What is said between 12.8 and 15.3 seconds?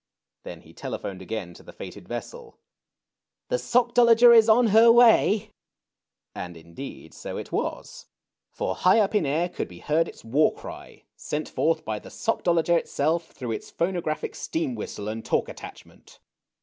PURSUIT OF HAPPINESS. 241 itself through its phonographic steam whistle and